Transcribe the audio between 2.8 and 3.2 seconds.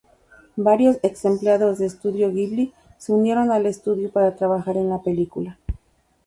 se